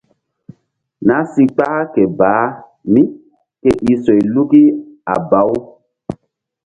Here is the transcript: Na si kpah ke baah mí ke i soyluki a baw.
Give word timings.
Na 1.07 1.17
si 1.31 1.43
kpah 1.55 1.79
ke 1.93 2.03
baah 2.19 2.51
mí 2.91 3.03
ke 3.61 3.71
i 3.91 3.93
soyluki 4.03 4.63
a 5.13 5.15
baw. 5.29 5.51